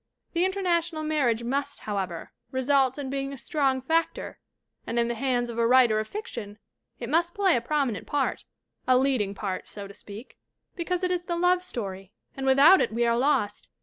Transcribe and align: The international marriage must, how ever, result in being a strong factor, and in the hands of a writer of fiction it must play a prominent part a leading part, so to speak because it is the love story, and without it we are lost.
The 0.33 0.45
international 0.45 1.03
marriage 1.03 1.43
must, 1.43 1.81
how 1.81 1.99
ever, 1.99 2.31
result 2.49 2.97
in 2.97 3.11
being 3.11 3.31
a 3.31 3.37
strong 3.37 3.83
factor, 3.83 4.39
and 4.87 4.97
in 4.97 5.07
the 5.09 5.13
hands 5.13 5.47
of 5.47 5.59
a 5.59 5.67
writer 5.67 5.99
of 5.99 6.07
fiction 6.07 6.57
it 6.99 7.07
must 7.07 7.35
play 7.35 7.55
a 7.55 7.61
prominent 7.61 8.07
part 8.07 8.43
a 8.87 8.97
leading 8.97 9.35
part, 9.35 9.67
so 9.67 9.87
to 9.87 9.93
speak 9.93 10.39
because 10.75 11.03
it 11.03 11.11
is 11.11 11.25
the 11.25 11.35
love 11.35 11.61
story, 11.63 12.13
and 12.35 12.47
without 12.47 12.81
it 12.81 12.91
we 12.91 13.05
are 13.05 13.15
lost. 13.15 13.69